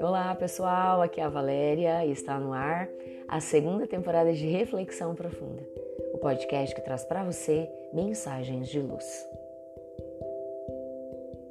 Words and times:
Olá 0.00 0.36
pessoal, 0.38 1.02
aqui 1.02 1.20
é 1.20 1.24
a 1.24 1.28
Valéria 1.28 2.06
e 2.06 2.12
está 2.12 2.38
no 2.38 2.52
ar 2.52 2.88
a 3.26 3.40
segunda 3.40 3.86
temporada 3.86 4.32
de 4.32 4.46
Reflexão 4.46 5.16
Profunda, 5.16 5.62
o 6.14 6.18
podcast 6.18 6.72
que 6.74 6.80
traz 6.82 7.04
para 7.04 7.24
você 7.24 7.68
mensagens 7.92 8.68
de 8.68 8.80
luz. 8.80 9.28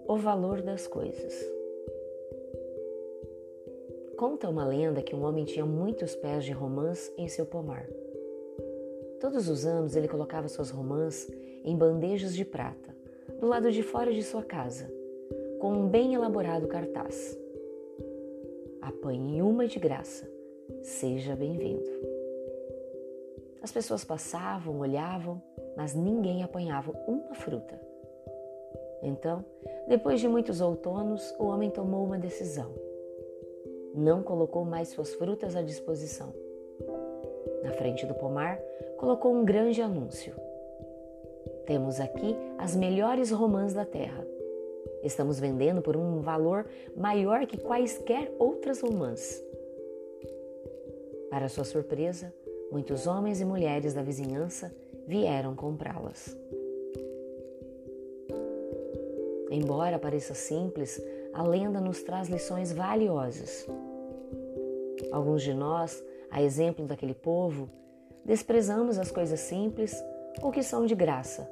O 0.07 0.15
valor 0.17 0.61
das 0.61 0.87
coisas. 0.87 1.33
Conta 4.17 4.49
uma 4.49 4.65
lenda 4.65 5.01
que 5.01 5.13
um 5.13 5.23
homem 5.23 5.43
tinha 5.43 5.65
muitos 5.65 6.15
pés 6.15 6.45
de 6.45 6.53
romãs 6.53 7.11
em 7.17 7.27
seu 7.27 7.45
pomar. 7.45 7.85
Todos 9.19 9.49
os 9.49 9.65
anos 9.65 9.95
ele 9.95 10.07
colocava 10.07 10.47
suas 10.47 10.69
romãs 10.69 11.27
em 11.65 11.75
bandejas 11.75 12.35
de 12.35 12.45
prata, 12.45 12.86
do 13.39 13.47
lado 13.47 13.71
de 13.71 13.83
fora 13.83 14.11
de 14.13 14.23
sua 14.23 14.43
casa, 14.43 14.91
com 15.59 15.71
um 15.71 15.87
bem 15.87 16.13
elaborado 16.13 16.67
cartaz. 16.67 17.37
Apanhe 18.81 19.41
uma 19.41 19.67
de 19.67 19.79
graça, 19.79 20.29
seja 20.81 21.35
bem-vindo. 21.35 21.89
As 23.61 23.71
pessoas 23.71 24.03
passavam, 24.03 24.79
olhavam, 24.79 25.41
mas 25.75 25.93
ninguém 25.93 26.43
apanhava 26.43 26.91
uma 27.07 27.33
fruta. 27.33 27.79
Então, 29.03 29.43
depois 29.87 30.19
de 30.19 30.27
muitos 30.27 30.61
outonos, 30.61 31.33
o 31.39 31.45
homem 31.45 31.69
tomou 31.69 32.05
uma 32.05 32.17
decisão. 32.17 32.73
Não 33.93 34.23
colocou 34.23 34.63
mais 34.63 34.89
suas 34.89 35.13
frutas 35.15 35.55
à 35.55 35.61
disposição 35.61 36.33
na 37.67 37.73
frente 37.73 38.05
do 38.05 38.13
pomar, 38.13 38.59
colocou 38.97 39.33
um 39.33 39.43
grande 39.43 39.81
anúncio. 39.81 40.33
Temos 41.67 41.99
aqui 41.99 42.35
as 42.57 42.75
melhores 42.75 43.29
romãs 43.29 43.73
da 43.73 43.85
terra. 43.85 44.25
Estamos 45.03 45.39
vendendo 45.39 45.81
por 45.81 45.95
um 45.95 46.21
valor 46.21 46.65
maior 46.95 47.45
que 47.45 47.57
quaisquer 47.57 48.33
outras 48.39 48.81
romãs. 48.81 49.43
Para 51.29 51.47
sua 51.47 51.63
surpresa, 51.63 52.33
muitos 52.71 53.05
homens 53.05 53.39
e 53.39 53.45
mulheres 53.45 53.93
da 53.93 54.01
vizinhança 54.01 54.73
vieram 55.05 55.55
comprá-las. 55.55 56.35
Embora 59.51 59.99
pareça 59.99 60.33
simples, 60.33 60.99
a 61.31 61.43
lenda 61.43 61.79
nos 61.79 62.01
traz 62.01 62.27
lições 62.27 62.71
valiosas. 62.71 63.67
Alguns 65.11 65.43
de 65.43 65.53
nós 65.53 66.03
a 66.29 66.41
exemplo 66.41 66.85
daquele 66.85 67.13
povo, 67.13 67.69
desprezamos 68.25 68.97
as 68.97 69.11
coisas 69.11 69.39
simples 69.39 70.03
ou 70.41 70.51
que 70.51 70.63
são 70.63 70.85
de 70.85 70.95
graça, 70.95 71.49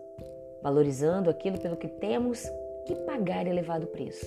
valorizando 0.62 1.30
aquilo 1.30 1.60
pelo 1.60 1.78
que 1.78 1.88
temos 1.88 2.44
que 2.86 2.96
pagar 2.96 3.48
elevado 3.48 3.88
preço. 3.88 4.26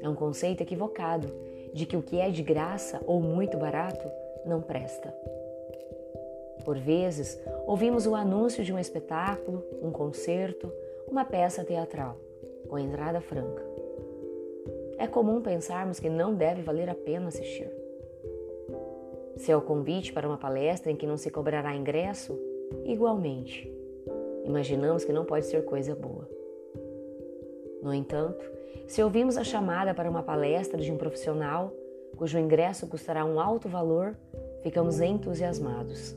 É 0.00 0.08
um 0.08 0.14
conceito 0.14 0.62
equivocado 0.62 1.28
de 1.72 1.86
que 1.86 1.96
o 1.96 2.02
que 2.02 2.18
é 2.18 2.30
de 2.30 2.42
graça 2.42 3.00
ou 3.06 3.20
muito 3.20 3.56
barato 3.56 4.08
não 4.44 4.60
presta. 4.60 5.12
Por 6.64 6.78
vezes, 6.78 7.40
ouvimos 7.66 8.06
o 8.06 8.14
anúncio 8.14 8.64
de 8.64 8.72
um 8.72 8.78
espetáculo, 8.78 9.64
um 9.82 9.90
concerto, 9.90 10.72
uma 11.08 11.24
peça 11.24 11.64
teatral, 11.64 12.16
com 12.68 12.78
entrada 12.78 13.20
franca. 13.20 13.62
É 14.98 15.06
comum 15.06 15.40
pensarmos 15.40 16.00
que 16.00 16.08
não 16.08 16.34
deve 16.34 16.62
valer 16.62 16.88
a 16.88 16.94
pena 16.94 17.28
assistir. 17.28 17.70
Se 19.36 19.52
é 19.52 19.56
o 19.56 19.60
convite 19.60 20.12
para 20.12 20.26
uma 20.26 20.38
palestra 20.38 20.90
em 20.90 20.96
que 20.96 21.06
não 21.06 21.16
se 21.16 21.30
cobrará 21.30 21.76
ingresso, 21.76 22.38
igualmente. 22.84 23.70
Imaginamos 24.44 25.04
que 25.04 25.12
não 25.12 25.24
pode 25.24 25.46
ser 25.46 25.64
coisa 25.64 25.94
boa. 25.94 26.28
No 27.82 27.92
entanto, 27.92 28.44
se 28.86 29.02
ouvimos 29.02 29.36
a 29.36 29.44
chamada 29.44 29.92
para 29.94 30.08
uma 30.08 30.22
palestra 30.22 30.80
de 30.80 30.92
um 30.92 30.96
profissional 30.96 31.72
cujo 32.16 32.38
ingresso 32.38 32.86
custará 32.86 33.24
um 33.24 33.38
alto 33.38 33.68
valor, 33.68 34.16
ficamos 34.62 35.00
entusiasmados 35.00 36.16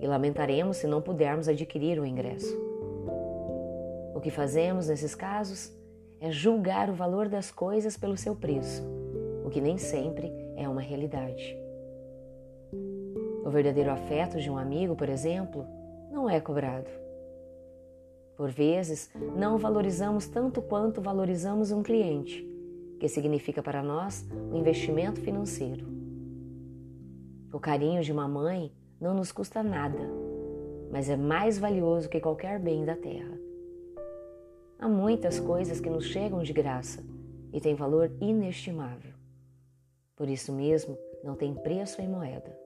e 0.00 0.06
lamentaremos 0.06 0.78
se 0.78 0.86
não 0.86 1.02
pudermos 1.02 1.48
adquirir 1.48 2.00
o 2.00 2.06
ingresso. 2.06 2.56
O 4.14 4.20
que 4.20 4.30
fazemos 4.30 4.88
nesses 4.88 5.14
casos 5.14 5.72
é 6.20 6.30
julgar 6.30 6.88
o 6.88 6.94
valor 6.94 7.28
das 7.28 7.50
coisas 7.50 7.96
pelo 7.96 8.16
seu 8.16 8.34
preço, 8.34 8.82
o 9.44 9.50
que 9.50 9.60
nem 9.60 9.76
sempre 9.76 10.32
é 10.56 10.68
uma 10.68 10.80
realidade. 10.80 11.63
O 13.44 13.50
verdadeiro 13.50 13.90
afeto 13.90 14.40
de 14.40 14.48
um 14.48 14.56
amigo, 14.56 14.96
por 14.96 15.06
exemplo, 15.06 15.66
não 16.10 16.30
é 16.30 16.40
cobrado. 16.40 16.88
Por 18.38 18.50
vezes, 18.50 19.10
não 19.36 19.58
valorizamos 19.58 20.26
tanto 20.26 20.62
quanto 20.62 21.02
valorizamos 21.02 21.70
um 21.70 21.82
cliente, 21.82 22.42
que 22.98 23.06
significa 23.06 23.62
para 23.62 23.82
nós 23.82 24.26
um 24.50 24.56
investimento 24.56 25.20
financeiro. 25.20 25.86
O 27.52 27.60
carinho 27.60 28.02
de 28.02 28.10
uma 28.10 28.26
mãe 28.26 28.72
não 28.98 29.12
nos 29.12 29.30
custa 29.30 29.62
nada, 29.62 30.08
mas 30.90 31.10
é 31.10 31.16
mais 31.16 31.58
valioso 31.58 32.08
que 32.08 32.20
qualquer 32.20 32.58
bem 32.58 32.82
da 32.82 32.96
terra. 32.96 33.38
Há 34.78 34.88
muitas 34.88 35.38
coisas 35.38 35.80
que 35.80 35.90
nos 35.90 36.06
chegam 36.06 36.42
de 36.42 36.52
graça 36.54 37.04
e 37.52 37.60
têm 37.60 37.74
valor 37.74 38.10
inestimável. 38.22 39.12
Por 40.16 40.30
isso 40.30 40.50
mesmo, 40.50 40.96
não 41.22 41.34
tem 41.34 41.54
preço 41.54 42.00
em 42.00 42.08
moeda. 42.08 42.63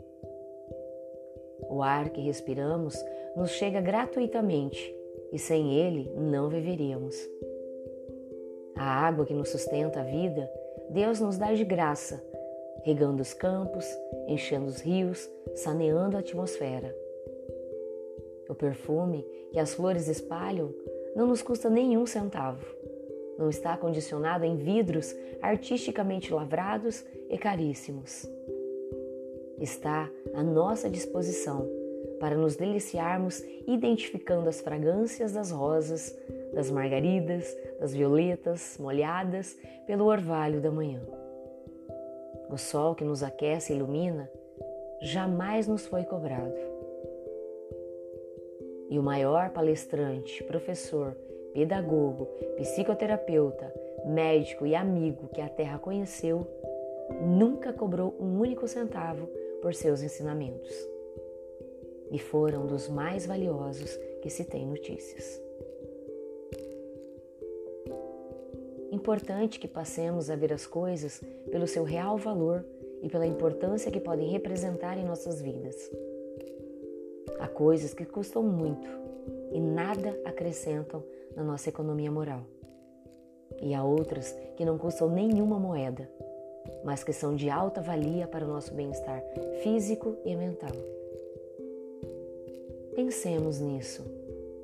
O 1.69 1.83
ar 1.83 2.11
que 2.11 2.21
respiramos 2.21 2.97
nos 3.37 3.51
chega 3.51 3.81
gratuitamente 3.81 4.95
e 5.33 5.39
sem 5.39 5.75
ele 5.75 6.11
não 6.17 6.49
viveríamos. 6.49 7.17
A 8.75 8.85
água 8.85 9.27
que 9.27 9.35
nos 9.35 9.51
sustenta 9.51 10.01
a 10.01 10.05
vida, 10.05 10.51
Deus 10.91 11.21
nos 11.21 11.37
dá 11.37 11.53
de 11.53 11.65
graça, 11.65 12.25
regando 12.83 13.21
os 13.21 13.35
campos, 13.35 13.85
enchendo 14.27 14.67
os 14.67 14.81
rios, 14.81 15.29
saneando 15.55 16.17
a 16.17 16.21
atmosfera. 16.21 16.97
O 18.49 18.55
perfume 18.55 19.27
que 19.53 19.59
as 19.59 19.75
flores 19.75 20.09
espalham 20.09 20.73
não 21.15 21.27
nos 21.27 21.43
custa 21.43 21.69
nenhum 21.69 22.07
centavo. 22.07 22.65
Não 23.37 23.51
está 23.51 23.77
condicionado 23.77 24.45
em 24.45 24.57
vidros 24.57 25.15
artisticamente 25.43 26.33
lavrados 26.33 27.05
e 27.29 27.37
caríssimos 27.37 28.29
está 29.61 30.11
à 30.35 30.43
nossa 30.43 30.89
disposição 30.89 31.69
para 32.19 32.37
nos 32.37 32.57
deliciarmos 32.57 33.43
identificando 33.67 34.49
as 34.49 34.61
fragrâncias 34.61 35.33
das 35.33 35.51
rosas, 35.51 36.17
das 36.53 36.71
margaridas, 36.71 37.57
das 37.79 37.95
violetas 37.95 38.77
molhadas 38.79 39.57
pelo 39.87 40.07
orvalho 40.07 40.61
da 40.61 40.71
manhã. 40.71 41.01
O 42.51 42.57
sol 42.57 42.95
que 42.95 43.05
nos 43.05 43.23
aquece 43.23 43.73
e 43.73 43.77
ilumina 43.77 44.31
jamais 45.01 45.69
nos 45.69 45.87
foi 45.87 46.05
cobrado. 46.05 46.55
E 48.89 48.99
o 48.99 49.03
maior 49.03 49.51
palestrante, 49.51 50.43
professor, 50.45 51.15
pedagogo, 51.53 52.27
psicoterapeuta, 52.57 53.73
médico 54.07 54.67
e 54.67 54.75
amigo 54.75 55.29
que 55.29 55.41
a 55.41 55.49
Terra 55.49 55.79
conheceu 55.79 56.47
nunca 57.21 57.73
cobrou 57.73 58.15
um 58.19 58.41
único 58.41 58.67
centavo 58.67 59.29
por 59.61 59.75
seus 59.75 60.03
ensinamentos. 60.03 60.75
E 62.11 62.19
foram 62.19 62.67
dos 62.67 62.89
mais 62.89 63.27
valiosos 63.27 63.97
que 64.23 64.31
se 64.31 64.45
tem 64.45 64.67
notícias. 64.67 65.41
Importante 68.91 69.61
que 69.61 69.69
passemos 69.69 70.31
a 70.31 70.37
ver 70.37 70.53
as 70.53 70.67
coisas 70.67 71.23
pelo 71.51 71.67
seu 71.67 71.85
real 71.85 72.17
valor 72.17 72.65
e 73.03 73.09
pela 73.09 73.27
importância 73.27 73.91
que 73.91 74.01
podem 74.01 74.31
representar 74.31 74.97
em 74.99 75.05
nossas 75.05 75.41
vidas. 75.41 75.91
Há 77.39 77.47
coisas 77.47 77.95
que 77.95 78.05
custam 78.05 78.43
muito 78.43 78.89
e 79.53 79.61
nada 79.61 80.19
acrescentam 80.25 81.05
na 81.37 81.45
nossa 81.45 81.69
economia 81.69 82.11
moral. 82.11 82.45
E 83.61 83.75
há 83.75 83.85
outras 83.85 84.33
que 84.57 84.65
não 84.65 84.79
custam 84.79 85.09
nenhuma 85.09 85.59
moeda 85.59 86.09
mas 86.85 87.05
que 87.05 87.13
são 87.13 87.35
de 87.35 87.51
alta 87.51 87.81
valia 87.81 88.27
para 88.27 88.45
o 88.45 88.49
nosso 88.49 88.73
bem-estar 88.75 89.23
físico 89.63 90.17
e 90.25 90.35
mental. 90.35 90.73
Pensemos 92.95 93.61
nisso. 93.61 94.05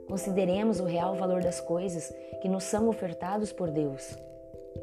Consideremos 0.06 0.81
o 0.81 0.85
real 0.85 1.15
valor 1.15 1.43
das 1.43 1.61
coisas 1.61 2.12
que 2.43 2.49
nos 2.49 2.65
são 2.65 2.89
ofertados 2.89 3.53
por 3.53 3.71
Deus, 3.71 4.17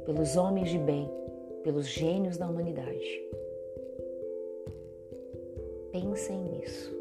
pelos 0.05 0.35
homens 0.35 0.69
de 0.69 0.77
bem, 0.77 1.09
pelos 1.63 1.87
gênios 1.87 2.37
da 2.37 2.47
humanidade. 2.47 3.21
Pensem 5.91 6.37
nisso. 6.43 6.95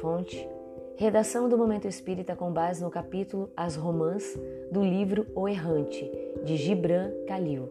Fonte 0.00 0.48
Redação 0.98 1.46
do 1.46 1.58
Momento 1.58 1.86
Espírita 1.86 2.34
com 2.34 2.50
base 2.50 2.82
no 2.82 2.90
capítulo 2.90 3.50
As 3.54 3.76
Romãs 3.76 4.34
do 4.72 4.82
livro 4.82 5.26
O 5.34 5.46
Errante, 5.46 6.10
de 6.42 6.56
Gibran 6.56 7.10
Khalil. 7.28 7.68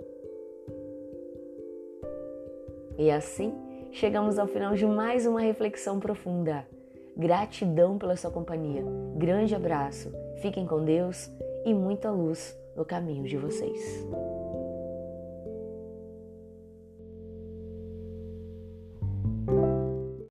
E 3.00 3.10
assim, 3.10 3.52
chegamos 3.92 4.38
ao 4.38 4.46
final 4.46 4.76
de 4.76 4.86
mais 4.86 5.26
uma 5.26 5.42
reflexão 5.42 6.00
profunda. 6.00 6.68
Gratidão 7.18 7.98
pela 7.98 8.16
sua 8.16 8.30
companhia. 8.30 8.84
Grande 9.16 9.56
abraço. 9.56 10.12
Fiquem 10.38 10.68
com 10.68 10.86
Deus 10.86 11.28
e 11.66 11.74
muita 11.74 12.12
luz 12.12 12.56
no 12.76 12.86
caminho 12.86 13.24
de 13.24 13.38
vocês. 13.38 14.06